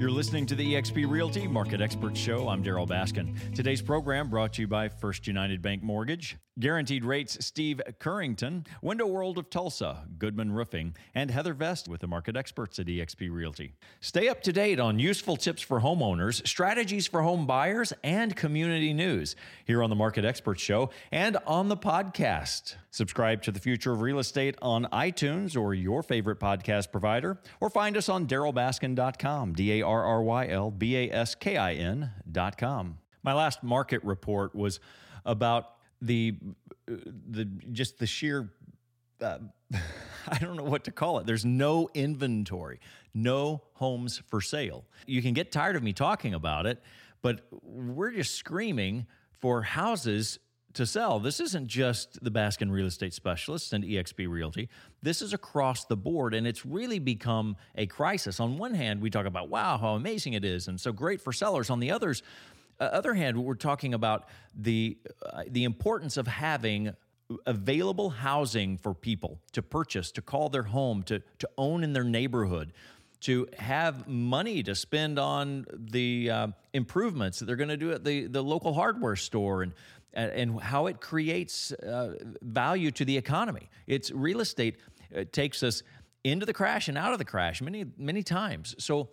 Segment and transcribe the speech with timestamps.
[0.00, 2.48] You're listening to the eXp Realty Market Expert Show.
[2.48, 3.36] I'm Darryl Baskin.
[3.54, 9.06] Today's program brought to you by First United Bank Mortgage, Guaranteed Rates Steve Currington, Window
[9.06, 13.74] World of Tulsa, Goodman Roofing, and Heather Vest with the market experts at eXp Realty.
[14.00, 18.94] Stay up to date on useful tips for homeowners, strategies for home buyers, and community
[18.94, 19.36] news
[19.66, 22.76] here on the Market Expert Show and on the podcast.
[22.90, 27.68] Subscribe to the Future of Real Estate on iTunes or your favorite podcast provider, or
[27.68, 32.52] find us on darrylbaskin.com, D A R R Y L B A S K I
[32.58, 32.98] com.
[33.22, 34.80] My last market report was
[35.24, 36.34] about the
[36.86, 38.50] the just the sheer
[39.20, 39.38] uh,
[40.28, 41.26] I don't know what to call it.
[41.26, 42.80] There's no inventory,
[43.14, 44.84] no homes for sale.
[45.06, 46.82] You can get tired of me talking about it,
[47.22, 50.38] but we're just screaming for houses
[50.74, 51.18] to sell.
[51.18, 54.68] This isn't just the Baskin Real Estate Specialists and eXp Realty.
[55.02, 58.40] This is across the board, and it's really become a crisis.
[58.40, 61.32] On one hand, we talk about wow, how amazing it is, and so great for
[61.32, 61.70] sellers.
[61.70, 62.22] On the others,
[62.78, 66.94] uh, other hand, we're talking about the uh, the importance of having
[67.46, 72.04] available housing for people to purchase, to call their home, to to own in their
[72.04, 72.72] neighborhood
[73.20, 78.04] to have money to spend on the uh, improvements that they're going to do at
[78.04, 79.72] the, the local hardware store and,
[80.14, 83.68] and how it creates uh, value to the economy.
[83.86, 84.78] It's real estate
[85.10, 85.82] it takes us
[86.24, 88.74] into the crash and out of the crash many, many times.
[88.78, 89.08] So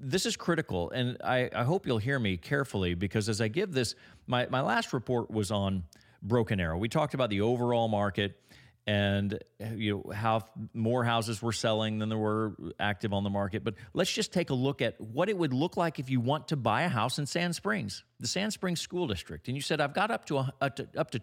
[0.00, 0.90] this is critical.
[0.90, 3.94] And I, I hope you'll hear me carefully because as I give this,
[4.26, 5.84] my, my last report was on
[6.22, 6.78] Broken Arrow.
[6.78, 8.40] We talked about the overall market
[8.86, 10.42] and eh, you know how
[10.72, 13.64] more houses were selling than there were active on the market.
[13.64, 16.48] But let's just take a look at what it would look like if you want
[16.48, 19.80] to buy a house in Sand Springs, the Sand Springs School District, and you said
[19.80, 21.18] I've got up to a, up to, up to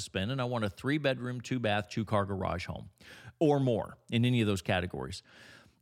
[0.00, 2.88] spend, and I want a three bedroom, two bath, two car garage home,
[3.40, 5.22] or more in any of those categories,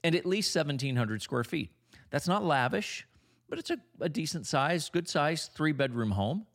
[0.02, 1.70] and at least seventeen hundred square feet.
[2.10, 3.06] That's not lavish,
[3.48, 6.46] but it's a, a decent size, good size three bedroom home.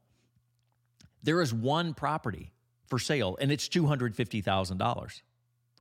[1.22, 2.52] There is one property
[2.88, 5.22] for sale, and it's $250,000.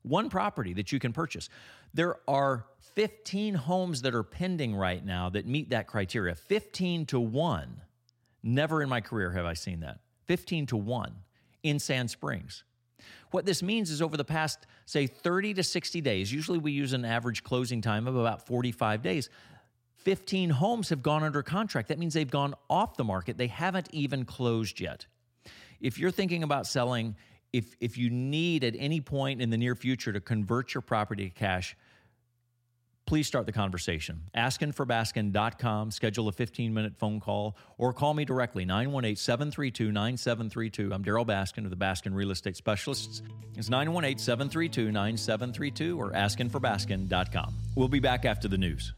[0.02, 1.48] One property that you can purchase.
[1.94, 7.20] There are 15 homes that are pending right now that meet that criteria 15 to
[7.20, 7.80] 1.
[8.42, 10.00] Never in my career have I seen that.
[10.26, 11.14] 15 to 1
[11.62, 12.64] in Sand Springs.
[13.30, 16.92] What this means is over the past, say, 30 to 60 days, usually we use
[16.92, 19.28] an average closing time of about 45 days.
[19.96, 21.88] 15 homes have gone under contract.
[21.88, 23.38] That means they've gone off the market.
[23.38, 25.06] They haven't even closed yet
[25.80, 27.16] if you're thinking about selling,
[27.52, 31.28] if if you need at any point in the near future to convert your property
[31.28, 31.76] to cash,
[33.06, 34.22] please start the conversation.
[34.36, 40.92] AskinForBaskin.com, schedule a 15 minute phone call, or call me directly, 918 732 9732.
[40.92, 43.22] I'm Darryl Baskin of the Baskin Real Estate Specialists.
[43.56, 47.54] It's 918 732 9732 or AskinForBaskin.com.
[47.74, 48.94] We'll be back after the news.